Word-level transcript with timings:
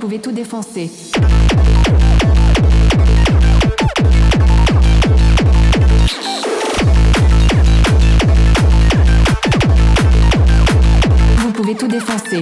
pouvez 0.00 0.18
tout 0.18 0.32
défoncer. 0.32 0.90
Vous 11.36 11.52
pouvez 11.52 11.74
tout 11.74 11.86
défoncer. 11.86 12.40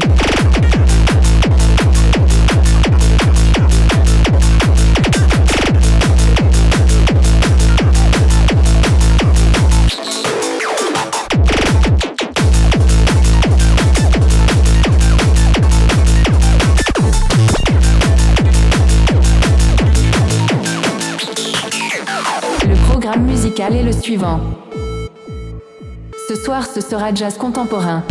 Ce 26.28 26.34
soir, 26.34 26.66
ce 26.66 26.80
sera 26.80 27.12
jazz 27.14 27.36
contemporain. 27.36 28.02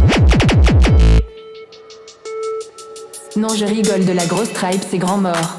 Non, 3.35 3.49
je 3.49 3.65
rigole 3.65 4.05
de 4.05 4.11
la 4.11 4.27
grosse 4.27 4.53
tribe, 4.53 4.81
c'est 4.87 4.99
grand 4.99 5.17
mort. 5.17 5.56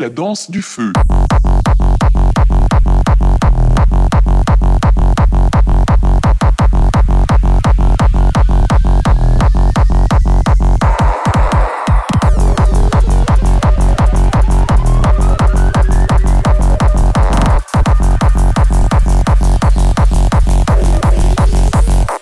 La 0.00 0.08
danse 0.08 0.50
du 0.50 0.62
feu. 0.62 0.94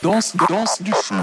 Danse, 0.02 0.34
danse 0.48 0.82
du 0.82 0.92
feu. 0.92 1.14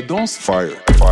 Lancez 0.00 0.06
la 0.06 0.06
danse 0.06 0.36
Fire. 0.38 0.76
Fire. 0.98 1.09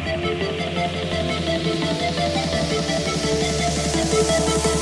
thank 0.00 0.24
you. 4.66 4.73